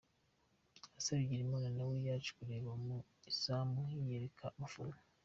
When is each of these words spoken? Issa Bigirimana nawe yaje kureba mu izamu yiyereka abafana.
Issa 0.99 1.13
Bigirimana 1.19 1.67
nawe 1.77 1.95
yaje 2.07 2.29
kureba 2.37 2.71
mu 2.85 2.97
izamu 3.31 3.81
yiyereka 3.91 4.45
abafana. 4.53 4.97